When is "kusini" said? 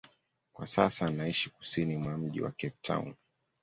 1.49-1.97